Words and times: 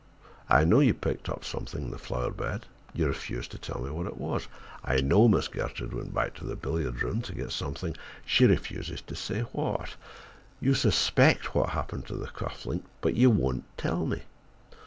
I 0.49 0.63
know 0.63 0.79
you 0.79 0.95
picked 0.95 1.29
up 1.29 1.45
something 1.45 1.83
in 1.83 1.91
the 1.91 1.99
flower 1.99 2.31
bed: 2.31 2.65
you 2.91 3.05
refuse 3.05 3.47
to 3.49 3.59
tell 3.59 3.83
me 3.83 3.91
what 3.91 4.07
it 4.07 4.17
was. 4.17 4.47
I 4.83 4.99
know 4.99 5.27
Miss 5.27 5.47
Gertrude 5.47 5.93
went 5.93 6.11
back 6.11 6.33
to 6.37 6.43
the 6.43 6.55
billiard 6.55 7.03
room 7.03 7.21
to 7.21 7.35
get 7.35 7.51
something, 7.51 7.95
she 8.25 8.45
refuses 8.45 9.01
to 9.01 9.15
say 9.15 9.41
what. 9.51 9.93
You 10.59 10.73
suspect 10.73 11.53
what 11.53 11.69
happened 11.69 12.07
to 12.07 12.15
the 12.15 12.25
cuff 12.29 12.65
link, 12.65 12.83
but 13.01 13.13
you 13.13 13.29
won't 13.29 13.63
tell 13.77 14.07
me. 14.07 14.23